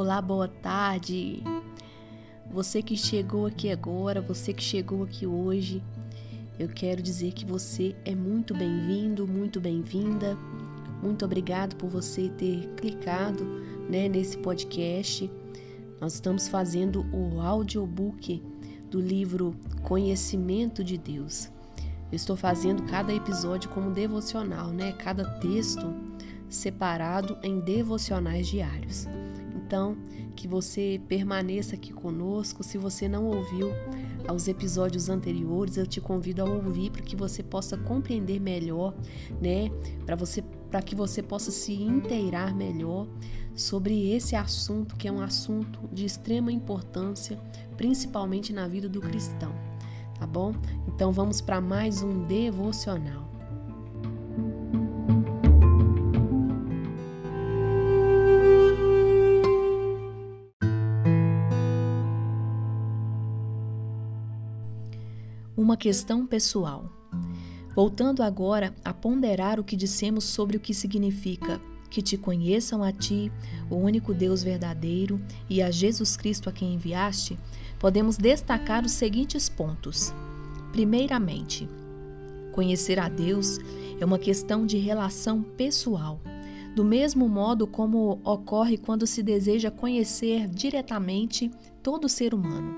Olá, 0.00 0.22
boa 0.22 0.48
tarde. 0.48 1.42
Você 2.50 2.82
que 2.82 2.96
chegou 2.96 3.44
aqui 3.44 3.70
agora, 3.70 4.22
você 4.22 4.50
que 4.50 4.62
chegou 4.62 5.02
aqui 5.02 5.26
hoje, 5.26 5.82
eu 6.58 6.70
quero 6.70 7.02
dizer 7.02 7.34
que 7.34 7.44
você 7.44 7.94
é 8.02 8.14
muito 8.14 8.54
bem-vindo, 8.54 9.28
muito 9.28 9.60
bem-vinda. 9.60 10.38
Muito 11.02 11.22
obrigado 11.22 11.76
por 11.76 11.90
você 11.90 12.30
ter 12.30 12.66
clicado 12.78 13.44
né, 13.90 14.08
nesse 14.08 14.38
podcast. 14.38 15.30
Nós 16.00 16.14
estamos 16.14 16.48
fazendo 16.48 17.04
o 17.14 17.38
audiobook 17.38 18.42
do 18.90 19.02
livro 19.02 19.54
Conhecimento 19.82 20.82
de 20.82 20.96
Deus. 20.96 21.50
Eu 22.10 22.16
estou 22.16 22.36
fazendo 22.36 22.84
cada 22.84 23.12
episódio 23.12 23.68
como 23.68 23.90
devocional, 23.90 24.68
né? 24.68 24.92
Cada 24.92 25.24
texto 25.40 25.94
separado 26.48 27.36
em 27.42 27.60
devocionais 27.60 28.48
diários. 28.48 29.06
Então, 29.70 29.96
que 30.34 30.48
você 30.48 31.00
permaneça 31.06 31.76
aqui 31.76 31.92
conosco. 31.92 32.64
Se 32.64 32.76
você 32.76 33.08
não 33.08 33.26
ouviu 33.26 33.70
os 34.34 34.48
episódios 34.48 35.08
anteriores, 35.08 35.76
eu 35.76 35.86
te 35.86 36.00
convido 36.00 36.42
a 36.42 36.44
ouvir 36.44 36.90
para 36.90 37.02
que 37.02 37.14
você 37.14 37.40
possa 37.40 37.76
compreender 37.76 38.40
melhor, 38.40 38.92
né? 39.40 39.70
Para 40.04 40.16
você 40.16 40.42
para 40.42 40.82
que 40.82 40.96
você 40.96 41.22
possa 41.22 41.52
se 41.52 41.72
inteirar 41.72 42.52
melhor 42.52 43.06
sobre 43.54 44.10
esse 44.12 44.34
assunto 44.34 44.96
que 44.96 45.06
é 45.06 45.12
um 45.12 45.20
assunto 45.20 45.88
de 45.92 46.04
extrema 46.04 46.50
importância, 46.50 47.38
principalmente 47.76 48.52
na 48.52 48.66
vida 48.66 48.88
do 48.88 49.00
cristão. 49.00 49.54
Tá 50.18 50.26
bom? 50.26 50.52
Então 50.88 51.12
vamos 51.12 51.40
para 51.40 51.60
mais 51.60 52.02
um 52.02 52.24
devocional. 52.24 53.29
Uma 65.70 65.76
questão 65.76 66.26
pessoal. 66.26 66.90
Voltando 67.76 68.24
agora 68.24 68.74
a 68.84 68.92
ponderar 68.92 69.60
o 69.60 69.64
que 69.64 69.76
dissemos 69.76 70.24
sobre 70.24 70.56
o 70.56 70.60
que 70.60 70.74
significa 70.74 71.60
que 71.88 72.02
te 72.02 72.16
conheçam 72.16 72.82
a 72.82 72.92
ti, 72.92 73.30
o 73.70 73.76
único 73.76 74.12
Deus 74.12 74.42
verdadeiro, 74.42 75.20
e 75.48 75.62
a 75.62 75.70
Jesus 75.70 76.16
Cristo 76.16 76.48
a 76.48 76.52
quem 76.52 76.74
enviaste, 76.74 77.38
podemos 77.78 78.16
destacar 78.16 78.84
os 78.84 78.90
seguintes 78.90 79.48
pontos. 79.48 80.12
Primeiramente, 80.72 81.68
conhecer 82.50 82.98
a 82.98 83.08
Deus 83.08 83.58
é 84.00 84.04
uma 84.04 84.18
questão 84.18 84.66
de 84.66 84.76
relação 84.76 85.40
pessoal, 85.40 86.20
do 86.74 86.84
mesmo 86.84 87.28
modo 87.28 87.64
como 87.64 88.18
ocorre 88.24 88.76
quando 88.76 89.06
se 89.06 89.22
deseja 89.22 89.70
conhecer 89.70 90.48
diretamente 90.48 91.48
todo 91.80 92.08
ser 92.08 92.34
humano. 92.34 92.76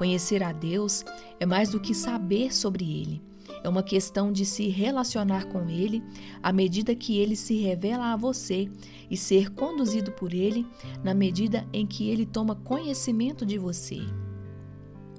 Conhecer 0.00 0.42
a 0.42 0.50
Deus 0.50 1.04
é 1.38 1.44
mais 1.44 1.68
do 1.68 1.78
que 1.78 1.94
saber 1.94 2.54
sobre 2.54 2.84
Ele. 2.84 3.22
É 3.62 3.68
uma 3.68 3.82
questão 3.82 4.32
de 4.32 4.46
se 4.46 4.66
relacionar 4.66 5.44
com 5.48 5.68
Ele 5.68 6.02
à 6.42 6.50
medida 6.54 6.94
que 6.94 7.18
Ele 7.18 7.36
se 7.36 7.60
revela 7.60 8.10
a 8.10 8.16
você 8.16 8.70
e 9.10 9.16
ser 9.18 9.50
conduzido 9.50 10.10
por 10.10 10.32
Ele 10.32 10.66
na 11.04 11.12
medida 11.12 11.68
em 11.70 11.86
que 11.86 12.08
Ele 12.08 12.24
toma 12.24 12.54
conhecimento 12.54 13.44
de 13.44 13.58
você. 13.58 13.98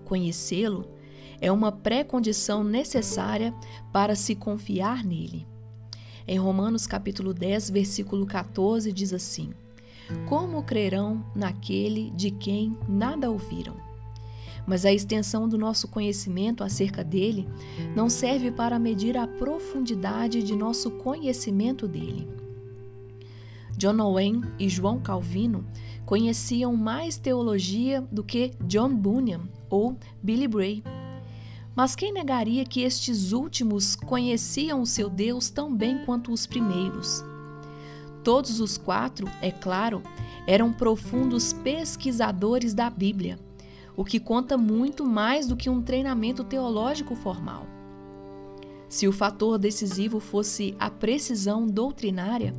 Conhecê-lo 0.03 0.89
é 1.39 1.51
uma 1.51 1.71
pré-condição 1.71 2.63
necessária 2.63 3.53
para 3.93 4.15
se 4.15 4.33
confiar 4.33 5.05
nele. 5.05 5.45
Em 6.27 6.39
Romanos 6.39 6.87
capítulo 6.87 7.35
10, 7.35 7.69
versículo 7.69 8.25
14 8.25 8.91
diz 8.91 9.13
assim: 9.13 9.53
Como 10.27 10.63
crerão 10.63 11.23
naquele 11.35 12.09
de 12.15 12.31
quem 12.31 12.75
nada 12.89 13.29
ouviram? 13.29 13.90
Mas 14.65 14.85
a 14.85 14.93
extensão 14.93 15.47
do 15.47 15.57
nosso 15.57 15.87
conhecimento 15.87 16.63
acerca 16.63 17.03
dele 17.03 17.47
não 17.95 18.09
serve 18.09 18.51
para 18.51 18.79
medir 18.79 19.17
a 19.17 19.27
profundidade 19.27 20.43
de 20.43 20.55
nosso 20.55 20.91
conhecimento 20.91 21.87
dele. 21.87 22.27
John 23.77 23.99
Owen 23.99 24.41
e 24.59 24.69
João 24.69 24.99
Calvino 24.99 25.65
conheciam 26.05 26.75
mais 26.75 27.17
teologia 27.17 28.01
do 28.11 28.23
que 28.23 28.51
John 28.65 28.95
Bunyan 28.95 29.41
ou 29.69 29.97
Billy 30.21 30.47
Bray. 30.47 30.83
Mas 31.75 31.95
quem 31.95 32.13
negaria 32.13 32.65
que 32.65 32.81
estes 32.81 33.31
últimos 33.31 33.95
conheciam 33.95 34.81
o 34.81 34.85
seu 34.85 35.09
Deus 35.09 35.49
tão 35.49 35.73
bem 35.73 36.05
quanto 36.05 36.31
os 36.31 36.45
primeiros? 36.45 37.23
Todos 38.23 38.59
os 38.59 38.77
quatro, 38.77 39.27
é 39.41 39.49
claro, 39.49 40.03
eram 40.45 40.71
profundos 40.71 41.53
pesquisadores 41.53 42.73
da 42.73 42.89
Bíblia 42.89 43.39
o 43.95 44.05
que 44.05 44.19
conta 44.19 44.57
muito 44.57 45.05
mais 45.05 45.47
do 45.47 45.55
que 45.55 45.69
um 45.69 45.81
treinamento 45.81 46.43
teológico 46.43 47.15
formal. 47.15 47.67
Se 48.87 49.07
o 49.07 49.11
fator 49.11 49.57
decisivo 49.57 50.19
fosse 50.19 50.75
a 50.77 50.89
precisão 50.89 51.65
doutrinária, 51.65 52.53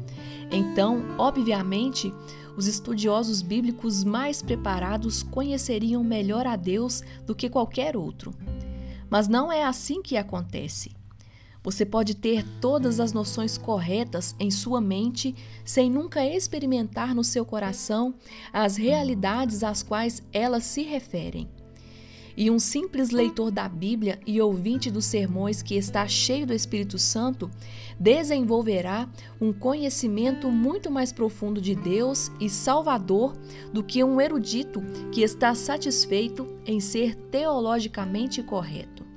então, 0.50 1.02
obviamente, 1.18 2.12
os 2.56 2.66
estudiosos 2.66 3.42
bíblicos 3.42 4.04
mais 4.04 4.42
preparados 4.42 5.22
conheceriam 5.22 6.02
melhor 6.02 6.46
a 6.46 6.56
Deus 6.56 7.02
do 7.26 7.34
que 7.34 7.48
qualquer 7.48 7.96
outro. 7.96 8.34
Mas 9.10 9.28
não 9.28 9.52
é 9.52 9.64
assim 9.64 10.00
que 10.02 10.16
acontece. 10.16 10.90
Você 11.64 11.86
pode 11.86 12.16
ter 12.16 12.44
todas 12.60 12.98
as 12.98 13.12
noções 13.12 13.56
corretas 13.56 14.34
em 14.40 14.50
sua 14.50 14.80
mente 14.80 15.34
sem 15.64 15.88
nunca 15.88 16.24
experimentar 16.26 17.14
no 17.14 17.22
seu 17.22 17.44
coração 17.44 18.14
as 18.52 18.76
realidades 18.76 19.62
às 19.62 19.82
quais 19.82 20.22
elas 20.32 20.64
se 20.64 20.82
referem. 20.82 21.48
E 22.36 22.50
um 22.50 22.58
simples 22.58 23.10
leitor 23.10 23.50
da 23.50 23.68
Bíblia 23.68 24.18
e 24.26 24.40
ouvinte 24.40 24.90
dos 24.90 25.04
sermões 25.04 25.62
que 25.62 25.74
está 25.74 26.08
cheio 26.08 26.46
do 26.46 26.54
Espírito 26.54 26.98
Santo 26.98 27.50
desenvolverá 28.00 29.08
um 29.40 29.52
conhecimento 29.52 30.50
muito 30.50 30.90
mais 30.90 31.12
profundo 31.12 31.60
de 31.60 31.74
Deus 31.74 32.32
e 32.40 32.48
Salvador 32.48 33.36
do 33.72 33.84
que 33.84 34.02
um 34.02 34.20
erudito 34.20 34.82
que 35.12 35.20
está 35.20 35.54
satisfeito 35.54 36.48
em 36.64 36.80
ser 36.80 37.14
teologicamente 37.14 38.42
correto. 38.42 39.11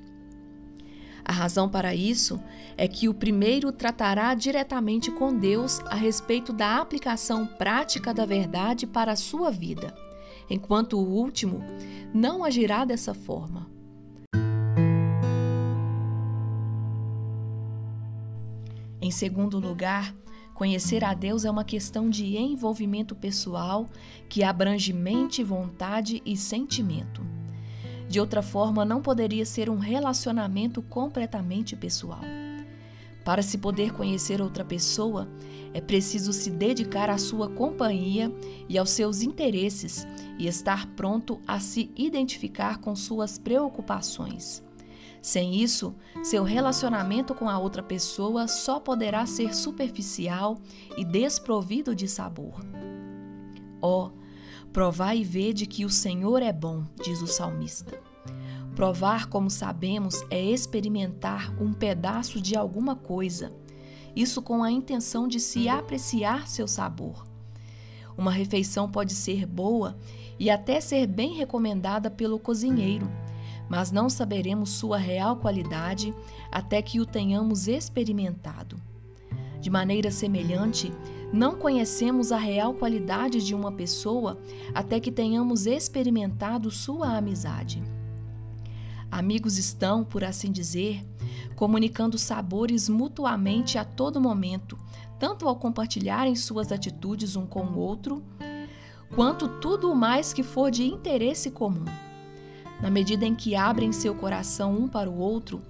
A 1.25 1.31
razão 1.31 1.68
para 1.68 1.96
isso 1.96 2.40
é 2.78 2.88
que 2.88 3.09
o 3.09 3.13
primeiro 3.13 3.72
tratará 3.72 4.36
diretamente 4.36 5.09
com 5.09 5.36
Deus 5.36 5.80
a 5.88 5.96
respeito 5.96 6.53
da 6.53 6.78
aplicação 6.80 7.47
prática 7.47 8.13
da 8.13 8.28
verdade 8.28 8.86
para 8.86 9.13
a 9.13 9.16
sua 9.16 9.50
vida, 9.50 9.91
enquanto 10.47 11.00
o 11.00 11.03
último 11.03 11.63
não 12.13 12.44
agirá 12.44 12.86
dessa 12.86 13.16
forma. 13.16 13.68
Em 19.02 19.09
segundo 19.09 19.59
lugar, 19.59 20.16
conhecer 20.53 21.03
a 21.03 21.16
Deus 21.16 21.44
é 21.44 21.50
uma 21.50 21.63
questão 21.63 22.07
de 22.07 22.38
envolvimento 22.38 23.16
pessoal 23.16 23.88
que 24.30 24.44
abrange 24.44 24.94
mente, 24.94 25.44
vontade 25.44 26.22
e 26.24 26.38
sentimento. 26.38 27.34
De 28.07 28.19
outra 28.19 28.41
forma, 28.41 28.85
não 28.85 29.01
poderia 29.01 29.45
ser 29.45 29.69
um 29.69 29.77
relacionamento 29.77 30.81
completamente 30.81 31.75
pessoal. 31.75 32.21
Para 33.25 33.41
se 33.41 33.57
poder 33.57 33.91
conhecer 33.91 34.39
outra 34.39 34.63
pessoa, 34.63 35.27
é 35.73 35.81
preciso 35.81 36.31
se 36.31 36.51
dedicar 36.51 37.09
à 37.09 37.17
sua 37.17 37.49
companhia 37.49 38.31
e 38.69 38.77
aos 38.77 38.91
seus 38.91 39.23
interesses 39.23 40.05
e 40.38 40.47
estar 40.47 40.85
pronto 40.95 41.41
a 41.47 41.59
se 41.59 41.91
identificar 41.95 42.77
com 42.77 42.95
suas 42.95 43.39
preocupações. 43.39 44.63
Sem 45.23 45.55
isso, 45.55 45.95
seu 46.24 46.44
relacionamento 46.44 47.33
com 47.33 47.50
a 47.50 47.57
outra 47.57 47.81
pessoa 47.81 48.47
só 48.47 48.80
poderá 48.80 49.25
ser 49.25 49.56
superficial 49.56 50.59
e 50.95 51.03
desprovido 51.03 51.95
de 51.95 52.07
sabor. 52.07 52.63
Oh, 53.81 54.12
Provai 54.75 55.19
e 55.19 55.24
vede 55.24 55.66
que 55.66 55.86
o 55.86 55.89
Senhor 55.89 56.42
é 56.42 56.51
bom, 56.51 56.83
diz 57.01 57.22
o 57.22 57.27
salmista. 57.27 57.98
Provar, 58.75 59.27
como 59.27 59.50
sabemos, 59.50 60.22
é 60.30 60.44
experimentar 60.44 61.56
um 61.63 61.72
pedaço 61.72 62.42
de 62.42 62.57
alguma 62.57 62.94
coisa, 62.94 63.54
isso 64.13 64.42
com 64.42 64.62
a 64.62 64.69
intenção 64.69 65.30
de 65.30 65.39
se 65.39 65.69
apreciar 65.69 66.50
seu 66.50 66.68
sabor. 66.68 67.25
Uma 68.18 68.31
refeição 68.31 68.92
pode 68.92 69.13
ser 69.13 69.45
boa 69.45 69.98
e 70.38 70.50
até 70.50 70.81
ser 70.81 71.07
bem 71.07 71.36
recomendada 71.36 72.12
pelo 72.12 72.38
cozinheiro, 72.38 73.10
mas 73.69 73.94
não 73.94 74.10
saberemos 74.10 74.71
sua 74.71 74.98
real 74.98 75.38
qualidade 75.38 76.13
até 76.51 76.81
que 76.81 77.00
o 77.00 77.06
tenhamos 77.06 77.69
experimentado. 77.69 78.75
De 79.62 79.69
maneira 79.69 80.12
semelhante, 80.12 80.92
não 81.35 81.57
conhecemos 81.57 82.31
a 82.31 82.37
real 82.37 82.73
qualidade 82.73 83.45
de 83.45 83.53
uma 83.53 83.69
pessoa 83.69 84.39
até 84.73 85.01
que 85.01 85.11
tenhamos 85.11 85.65
experimentado 85.65 86.71
sua 86.71 87.17
amizade. 87.17 87.83
Amigos 89.11 89.57
estão, 89.57 90.05
por 90.05 90.23
assim 90.23 90.49
dizer, 90.49 91.05
comunicando 91.53 92.17
sabores 92.17 92.87
mutuamente 92.87 93.77
a 93.77 93.83
todo 93.83 94.21
momento, 94.21 94.77
tanto 95.19 95.45
ao 95.45 95.57
compartilharem 95.57 96.35
suas 96.35 96.71
atitudes 96.71 97.35
um 97.35 97.45
com 97.45 97.65
o 97.65 97.79
outro, 97.79 98.23
quanto 99.13 99.59
tudo 99.59 99.91
o 99.91 99.95
mais 99.95 100.31
que 100.31 100.41
for 100.41 100.71
de 100.71 100.85
interesse 100.85 101.51
comum. 101.51 101.85
Na 102.81 102.89
medida 102.89 103.25
em 103.25 103.35
que 103.35 103.57
abrem 103.57 103.91
seu 103.91 104.15
coração 104.15 104.73
um 104.73 104.87
para 104.87 105.09
o 105.09 105.17
outro, 105.17 105.61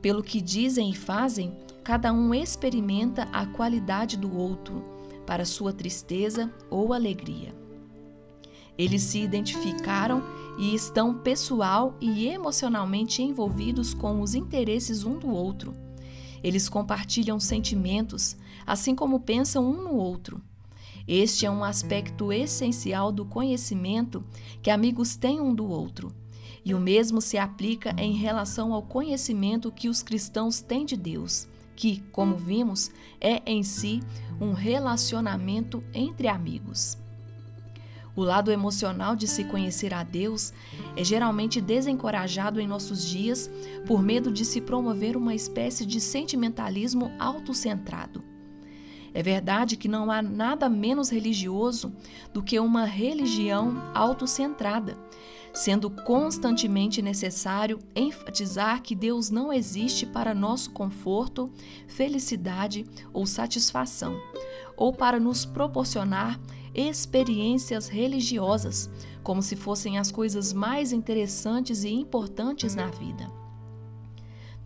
pelo 0.00 0.22
que 0.22 0.40
dizem 0.40 0.90
e 0.90 0.94
fazem, 0.94 1.56
cada 1.82 2.12
um 2.12 2.32
experimenta 2.32 3.24
a 3.32 3.46
qualidade 3.46 4.16
do 4.16 4.36
outro, 4.36 4.97
para 5.28 5.44
sua 5.44 5.74
tristeza 5.74 6.50
ou 6.70 6.94
alegria. 6.94 7.54
Eles 8.78 9.02
se 9.02 9.18
identificaram 9.18 10.22
e 10.56 10.74
estão 10.74 11.18
pessoal 11.18 11.94
e 12.00 12.26
emocionalmente 12.26 13.22
envolvidos 13.22 13.92
com 13.92 14.22
os 14.22 14.34
interesses 14.34 15.04
um 15.04 15.18
do 15.18 15.28
outro. 15.28 15.74
Eles 16.42 16.66
compartilham 16.66 17.38
sentimentos, 17.38 18.38
assim 18.66 18.94
como 18.94 19.20
pensam 19.20 19.70
um 19.70 19.82
no 19.82 19.96
outro. 19.96 20.40
Este 21.06 21.44
é 21.44 21.50
um 21.50 21.62
aspecto 21.62 22.32
essencial 22.32 23.12
do 23.12 23.26
conhecimento 23.26 24.24
que 24.62 24.70
amigos 24.70 25.14
têm 25.14 25.42
um 25.42 25.54
do 25.54 25.68
outro. 25.68 26.10
E 26.64 26.72
o 26.72 26.80
mesmo 26.80 27.20
se 27.20 27.36
aplica 27.36 27.94
em 27.98 28.14
relação 28.14 28.72
ao 28.72 28.80
conhecimento 28.80 29.70
que 29.70 29.90
os 29.90 30.02
cristãos 30.02 30.62
têm 30.62 30.86
de 30.86 30.96
Deus, 30.96 31.46
que, 31.78 32.02
como 32.10 32.36
vimos, 32.36 32.90
é 33.20 33.40
em 33.46 33.62
si 33.62 34.02
um 34.40 34.52
relacionamento 34.52 35.80
entre 35.94 36.26
amigos. 36.26 36.98
O 38.16 38.24
lado 38.24 38.50
emocional 38.50 39.14
de 39.14 39.28
se 39.28 39.44
conhecer 39.44 39.94
a 39.94 40.02
Deus 40.02 40.52
é 40.96 41.04
geralmente 41.04 41.60
desencorajado 41.60 42.60
em 42.60 42.66
nossos 42.66 43.06
dias 43.06 43.48
por 43.86 44.02
medo 44.02 44.32
de 44.32 44.44
se 44.44 44.60
promover 44.60 45.16
uma 45.16 45.36
espécie 45.36 45.86
de 45.86 46.00
sentimentalismo 46.00 47.12
autocentrado. 47.16 48.24
É 49.14 49.22
verdade 49.22 49.76
que 49.76 49.88
não 49.88 50.10
há 50.10 50.20
nada 50.22 50.68
menos 50.68 51.10
religioso 51.10 51.92
do 52.32 52.42
que 52.42 52.58
uma 52.60 52.84
religião 52.84 53.90
autocentrada, 53.94 54.98
sendo 55.52 55.90
constantemente 55.90 57.00
necessário 57.00 57.78
enfatizar 57.94 58.82
que 58.82 58.94
Deus 58.94 59.30
não 59.30 59.52
existe 59.52 60.06
para 60.06 60.34
nosso 60.34 60.70
conforto, 60.70 61.50
felicidade 61.86 62.86
ou 63.12 63.26
satisfação, 63.26 64.20
ou 64.76 64.92
para 64.92 65.18
nos 65.18 65.44
proporcionar 65.44 66.38
experiências 66.74 67.88
religiosas, 67.88 68.90
como 69.22 69.42
se 69.42 69.56
fossem 69.56 69.98
as 69.98 70.10
coisas 70.10 70.52
mais 70.52 70.92
interessantes 70.92 71.82
e 71.82 71.90
importantes 71.90 72.74
na 72.74 72.86
vida. 72.86 73.47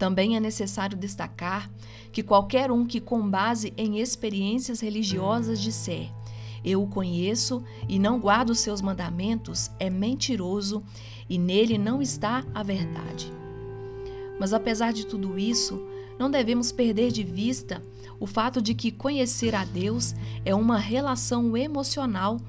Também 0.03 0.35
é 0.35 0.41
necessário 0.41 0.99
destacar 0.99 1.71
que 2.11 2.25
qualquer 2.25 2.73
um 2.73 2.85
que, 2.85 3.01
com 3.01 3.31
base 3.31 3.73
em 3.77 4.01
experiências 4.01 4.81
religiosas, 4.81 5.61
disser 5.61 6.11
eu 6.65 6.83
o 6.83 6.89
conheço 6.89 7.63
e 7.89 8.01
não 8.01 8.19
guardo 8.19 8.51
os 8.51 8.59
seus 8.59 8.83
mandamentos, 8.83 9.71
é 9.79 9.89
mentiroso 9.89 10.83
e 11.31 11.39
nele 11.39 11.79
não 11.79 12.03
está 12.03 12.45
a 12.53 12.65
verdade. 12.65 13.33
Mas 14.41 14.53
apesar 14.53 14.93
de 14.93 15.07
tudo 15.07 15.39
isso, 15.39 15.81
não 16.19 16.29
devemos 16.29 16.73
perder 16.73 17.13
de 17.13 17.23
vista 17.23 17.81
o 18.19 18.27
fato 18.27 18.61
de 18.61 18.75
que 18.75 18.91
conhecer 18.91 19.55
a 19.55 19.65
Deus 19.65 20.17
é 20.45 20.53
uma 20.53 20.79
relação 20.79 21.57
emocional, 21.57 22.41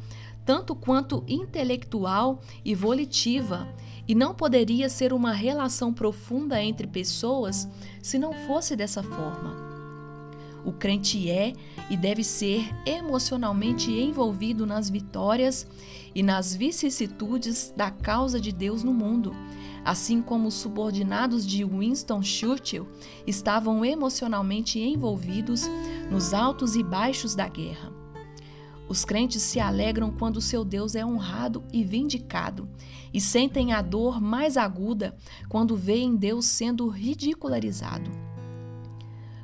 tanto 0.45 0.75
quanto 0.75 1.24
intelectual 1.28 2.42
e 2.63 2.75
volitiva, 2.75 3.68
e 4.07 4.13
não 4.13 4.34
poderia 4.34 4.90
ser 4.90 5.13
uma 5.13 5.31
relação 5.31 5.94
profunda 5.94 6.62
entre 6.62 6.86
pessoas 6.88 7.68
se 8.01 8.19
não 8.19 8.34
fosse 8.34 8.75
dessa 8.75 9.01
forma. 9.01 9.74
O 10.66 10.72
crente 10.72 11.30
é 11.30 11.54
e 11.90 11.98
deve 11.98 12.24
ser 12.24 12.69
emocionalmente 12.86 13.92
envolvido 13.92 14.66
nas 14.66 14.90
vitórias 14.90 15.68
e 16.16 16.24
nas 16.24 16.56
vicissitudes 16.56 17.74
da 17.75 17.92
causa 17.92 18.39
de 18.39 18.51
Deus 18.51 18.84
no 18.84 18.94
mundo, 18.94 19.36
assim 19.84 20.22
como 20.22 20.48
os 20.48 20.54
subordinados 20.54 21.46
de 21.46 21.66
Winston 21.66 22.22
Churchill 22.22 22.88
estavam 23.28 23.84
emocionalmente 23.84 24.80
envolvidos 24.80 25.69
nos 26.10 26.34
altos 26.34 26.75
e 26.75 26.84
baixos 26.84 27.36
da 27.36 27.48
guerra. 27.48 27.93
Os 28.88 29.06
crentes 29.06 29.41
se 29.41 29.59
alegram 29.59 30.12
quando 30.12 30.41
seu 30.41 30.65
Deus 30.65 30.94
é 30.95 31.06
honrado 31.06 31.63
e 31.71 31.83
vindicado, 31.83 32.68
e 33.13 33.21
sentem 33.21 33.71
a 33.74 33.81
dor 33.81 34.19
mais 34.21 34.57
aguda 34.57 35.15
quando 35.47 35.75
veem 35.75 36.15
Deus 36.15 36.45
sendo 36.45 36.88
ridicularizado. 36.89 38.12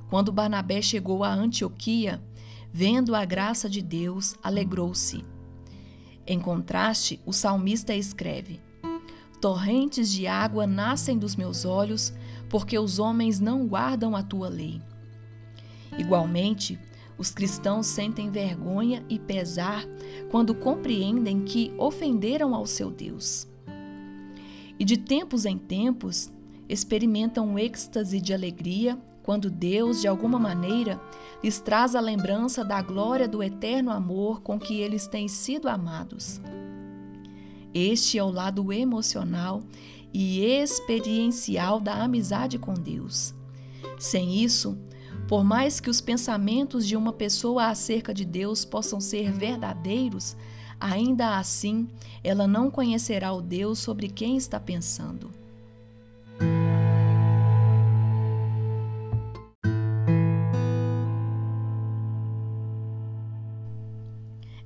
Quando 0.10 0.32
Barnabé 0.32 0.82
chegou 0.82 1.24
a 1.24 1.34
Antioquia, 1.34 2.22
vendo 2.72 3.16
a 3.16 3.24
graça 3.26 3.70
de 3.70 3.82
Deus, 3.82 4.36
alegrou-se. 4.44 5.24
Em 6.26 6.40
contraste, 6.40 7.20
o 7.26 7.32
salmista 7.32 7.96
escreve: 7.96 8.60
Torrentes 9.40 10.12
de 10.12 10.28
água 10.28 10.68
nascem 10.68 11.18
dos 11.18 11.36
meus 11.36 11.64
olhos, 11.64 12.14
porque 12.50 12.78
os 12.78 13.00
homens 13.00 13.40
não 13.40 13.68
guardam 13.68 14.16
a 14.16 14.22
tua 14.22 14.50
lei. 14.50 14.82
Igualmente, 15.98 16.80
os 17.20 17.32
cristãos 17.32 17.86
sentem 17.86 18.32
vergonha 18.32 19.06
e 19.10 19.20
pesar 19.20 19.86
quando 20.32 20.56
compreendem 20.56 21.42
que 21.44 21.74
ofenderam 21.78 22.56
ao 22.56 22.66
seu 22.66 22.90
Deus. 22.90 23.46
E 24.80 24.86
de 24.86 24.98
tempos 24.98 25.46
em 25.46 25.58
tempos, 25.58 26.32
experimentam 26.70 27.46
um 27.46 27.60
êxtase 27.60 28.22
de 28.22 28.34
alegria 28.34 28.98
quando 29.22 29.50
Deus, 29.50 30.00
de 30.00 30.08
alguma 30.08 30.40
maneira, 30.40 31.00
lhes 31.44 31.60
traz 31.60 31.94
a 31.94 32.00
lembrança 32.00 32.64
da 32.64 32.82
glória 32.82 33.28
do 33.28 33.44
eterno 33.44 33.92
amor 33.92 34.42
com 34.42 34.58
que 34.58 34.80
eles 34.80 35.06
têm 35.06 35.28
sido 35.28 35.68
amados. 35.68 36.40
Este 37.74 38.18
é 38.18 38.24
o 38.24 38.32
lado 38.32 38.72
emocional 38.72 39.62
e 40.14 40.42
experiencial 40.42 41.80
da 41.80 42.02
amizade 42.02 42.58
com 42.58 42.74
Deus. 42.74 43.36
Sem 44.00 44.42
isso, 44.42 44.78
por 45.30 45.44
mais 45.44 45.80
que 45.80 45.92
os 45.92 46.02
pensamentos 46.02 46.88
de 46.88 46.98
uma 46.98 47.14
pessoa 47.14 47.68
acerca 47.68 48.14
de 48.14 48.26
Deus 48.26 48.66
possam 48.66 49.00
ser 49.00 49.32
verdadeiros, 49.32 50.36
ainda 50.80 51.38
assim 51.38 51.88
ela 52.24 52.48
não 52.48 52.72
conhecerá 52.72 53.32
o 53.32 53.40
Deus 53.40 53.78
sobre 53.78 54.10
quem 54.10 54.36
está 54.36 54.60
pensando. 54.60 55.30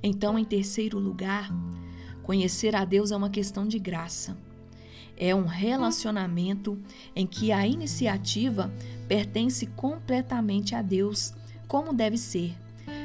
Então, 0.02 0.38
em 0.38 0.44
terceiro 0.44 0.98
lugar, 0.98 1.50
Conhecer 2.24 2.74
a 2.74 2.86
Deus 2.86 3.10
é 3.10 3.16
uma 3.16 3.28
questão 3.28 3.68
de 3.68 3.78
graça. 3.78 4.34
É 5.16 5.34
um 5.34 5.46
relacionamento 5.46 6.78
em 7.14 7.26
que 7.26 7.52
a 7.52 7.66
iniciativa 7.66 8.72
pertence 9.06 9.66
completamente 9.66 10.74
a 10.74 10.82
Deus, 10.82 11.32
como 11.68 11.92
deve 11.92 12.18
ser, 12.18 12.54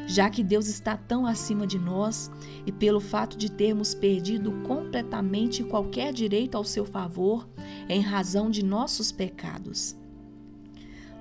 já 0.08 0.30
que 0.30 0.44
Deus 0.44 0.68
está 0.68 0.98
tão 0.98 1.26
acima 1.26 1.68
de 1.68 1.78
nós 1.78 2.32
e 2.66 2.72
pelo 2.72 3.00
fato 3.00 3.38
de 3.38 3.52
termos 3.52 3.94
perdido 3.94 4.52
completamente 4.64 5.64
qualquer 5.64 6.12
direito 6.12 6.56
ao 6.56 6.64
seu 6.64 6.86
favor 6.86 7.48
em 7.88 8.02
razão 8.02 8.50
de 8.50 8.64
nossos 8.64 9.12
pecados. 9.12 9.96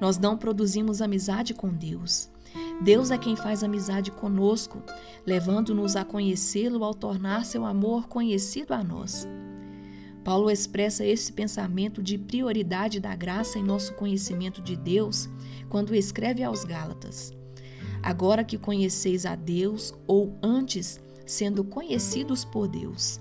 Nós 0.01 0.19
não 0.19 0.39
produzimos 0.39 1.03
amizade 1.03 1.53
com 1.53 1.69
Deus. 1.69 2.31
Deus 2.81 3.11
é 3.11 3.19
quem 3.19 3.35
faz 3.35 3.65
amizade 3.65 4.11
conosco, 4.11 4.83
levando-nos 5.27 5.97
a 5.97 6.05
conhecê-lo 6.05 6.85
ao 6.85 6.95
tornar 6.95 7.45
seu 7.45 7.65
amor 7.67 8.07
conhecido 8.07 8.73
a 8.73 8.83
nós. 8.83 9.27
Paulo 10.29 10.51
expressa 10.51 11.07
esse 11.07 11.33
pensamento 11.33 12.03
de 12.03 12.19
prioridade 12.19 13.01
da 13.01 13.17
graça 13.17 13.59
em 13.59 13.63
nosso 13.63 13.95
conhecimento 13.95 14.61
de 14.61 14.77
Deus 14.77 15.27
quando 15.71 15.95
escreve 15.95 16.45
aos 16.45 16.65
Gálatas: 16.65 17.33
Agora 18.03 18.45
que 18.45 18.59
conheceis 18.59 19.25
a 19.25 19.35
Deus, 19.35 19.95
ou 20.07 20.39
antes, 20.43 21.01
sendo 21.25 21.65
conhecidos 21.65 22.45
por 22.45 22.69
Deus. 22.69 23.19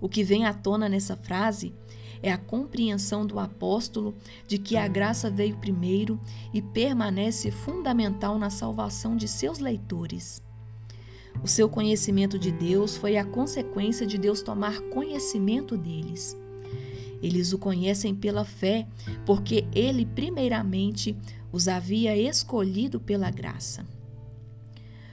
O 0.00 0.08
que 0.08 0.24
vem 0.24 0.46
à 0.46 0.54
tona 0.54 0.88
nessa 0.88 1.14
frase 1.14 1.74
é 2.22 2.32
a 2.32 2.38
compreensão 2.38 3.26
do 3.26 3.38
apóstolo 3.38 4.14
de 4.48 4.56
que 4.56 4.78
a 4.78 4.88
graça 4.88 5.30
veio 5.30 5.58
primeiro 5.58 6.18
e 6.54 6.62
permanece 6.62 7.50
fundamental 7.50 8.38
na 8.38 8.48
salvação 8.48 9.14
de 9.14 9.28
seus 9.28 9.58
leitores. 9.58 10.42
O 11.42 11.46
seu 11.46 11.68
conhecimento 11.68 12.38
de 12.38 12.50
Deus 12.50 12.96
foi 12.96 13.16
a 13.16 13.24
consequência 13.24 14.06
de 14.06 14.18
Deus 14.18 14.42
tomar 14.42 14.80
conhecimento 14.82 15.76
deles. 15.76 16.36
Eles 17.22 17.52
o 17.52 17.58
conhecem 17.58 18.14
pela 18.14 18.44
fé, 18.44 18.86
porque 19.24 19.64
ele, 19.72 20.04
primeiramente, 20.04 21.16
os 21.52 21.68
havia 21.68 22.16
escolhido 22.16 22.98
pela 22.98 23.30
graça. 23.30 23.86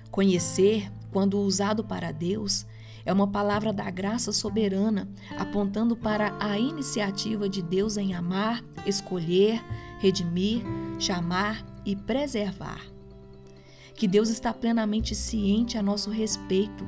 Conhecer, 0.10 0.92
quando 1.12 1.40
usado 1.40 1.84
para 1.84 2.12
Deus, 2.12 2.66
é 3.06 3.14
uma 3.14 3.28
palavra 3.28 3.72
da 3.72 3.90
graça 3.90 4.32
soberana, 4.32 5.08
apontando 5.38 5.96
para 5.96 6.36
a 6.40 6.58
iniciativa 6.58 7.48
de 7.48 7.62
Deus 7.62 7.98
em 7.98 8.14
amar, 8.14 8.64
escolher, 8.86 9.64
redimir, 10.00 10.64
chamar 11.00 11.66
e 11.86 11.96
preservar. 11.96 12.82
Que 14.00 14.08
Deus 14.08 14.30
está 14.30 14.54
plenamente 14.54 15.14
ciente 15.14 15.78
a 15.78 15.84
nosso 15.84 16.10
respeito, 16.10 16.88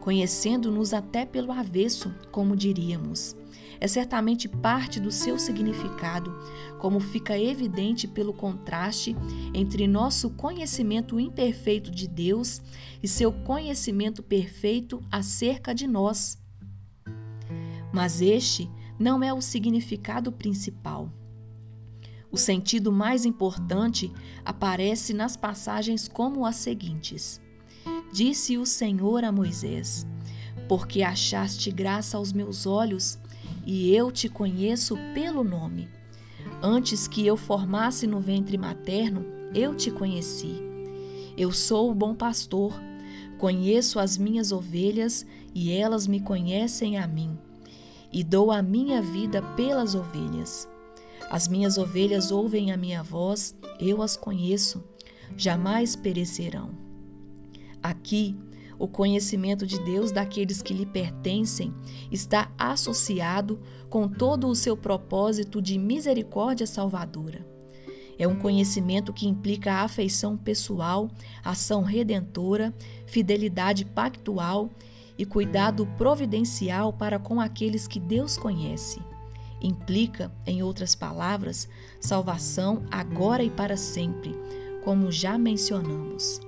conhecendo-nos 0.00 0.92
até 0.92 1.24
pelo 1.24 1.52
avesso, 1.52 2.12
como 2.32 2.56
diríamos. 2.56 3.36
É 3.78 3.86
certamente 3.86 4.48
parte 4.48 4.98
do 4.98 5.12
seu 5.12 5.38
significado, 5.38 6.36
como 6.80 6.98
fica 6.98 7.38
evidente 7.38 8.08
pelo 8.08 8.32
contraste 8.32 9.14
entre 9.54 9.86
nosso 9.86 10.30
conhecimento 10.30 11.20
imperfeito 11.20 11.92
de 11.92 12.08
Deus 12.08 12.60
e 13.00 13.06
seu 13.06 13.32
conhecimento 13.32 14.20
perfeito 14.20 15.00
acerca 15.12 15.72
de 15.72 15.86
nós. 15.86 16.42
Mas 17.92 18.20
este 18.20 18.68
não 18.98 19.22
é 19.22 19.32
o 19.32 19.40
significado 19.40 20.32
principal. 20.32 21.08
O 22.30 22.36
sentido 22.36 22.92
mais 22.92 23.24
importante 23.24 24.12
aparece 24.44 25.14
nas 25.14 25.36
passagens 25.36 26.06
como 26.06 26.44
as 26.44 26.56
seguintes: 26.56 27.40
Disse 28.12 28.58
o 28.58 28.66
Senhor 28.66 29.24
a 29.24 29.32
Moisés: 29.32 30.06
Porque 30.68 31.02
achaste 31.02 31.70
graça 31.70 32.16
aos 32.16 32.32
meus 32.32 32.66
olhos, 32.66 33.18
e 33.66 33.94
eu 33.94 34.12
te 34.12 34.28
conheço 34.28 34.96
pelo 35.14 35.42
nome. 35.42 35.88
Antes 36.62 37.08
que 37.08 37.26
eu 37.26 37.36
formasse 37.36 38.06
no 38.06 38.20
ventre 38.20 38.58
materno, 38.58 39.24
eu 39.54 39.74
te 39.74 39.90
conheci. 39.90 40.62
Eu 41.36 41.52
sou 41.52 41.90
o 41.90 41.94
bom 41.94 42.14
pastor, 42.14 42.72
conheço 43.38 43.98
as 43.98 44.18
minhas 44.18 44.52
ovelhas 44.52 45.24
e 45.54 45.70
elas 45.70 46.06
me 46.06 46.20
conhecem 46.20 46.98
a 46.98 47.06
mim 47.06 47.38
e 48.12 48.24
dou 48.24 48.50
a 48.50 48.62
minha 48.62 49.00
vida 49.00 49.42
pelas 49.54 49.94
ovelhas. 49.94 50.68
As 51.30 51.46
minhas 51.46 51.76
ovelhas 51.76 52.30
ouvem 52.30 52.72
a 52.72 52.76
minha 52.76 53.02
voz, 53.02 53.54
eu 53.78 54.00
as 54.00 54.16
conheço, 54.16 54.82
jamais 55.36 55.94
perecerão. 55.94 56.70
Aqui, 57.82 58.36
o 58.78 58.88
conhecimento 58.88 59.66
de 59.66 59.78
Deus 59.84 60.10
daqueles 60.10 60.62
que 60.62 60.72
lhe 60.72 60.86
pertencem 60.86 61.74
está 62.10 62.50
associado 62.56 63.60
com 63.90 64.08
todo 64.08 64.48
o 64.48 64.54
seu 64.54 64.76
propósito 64.76 65.60
de 65.60 65.76
misericórdia 65.78 66.66
salvadora. 66.66 67.46
É 68.18 68.26
um 68.26 68.36
conhecimento 68.36 69.12
que 69.12 69.28
implica 69.28 69.82
afeição 69.82 70.36
pessoal, 70.36 71.08
ação 71.44 71.82
redentora, 71.82 72.74
fidelidade 73.06 73.84
pactual 73.84 74.70
e 75.16 75.24
cuidado 75.24 75.86
providencial 75.98 76.92
para 76.92 77.18
com 77.18 77.40
aqueles 77.40 77.86
que 77.86 78.00
Deus 78.00 78.36
conhece. 78.36 79.00
Implica, 79.60 80.32
em 80.46 80.62
outras 80.62 80.94
palavras, 80.94 81.68
salvação 82.00 82.82
agora 82.90 83.42
e 83.42 83.50
para 83.50 83.76
sempre, 83.76 84.34
como 84.84 85.10
já 85.10 85.36
mencionamos. 85.36 86.47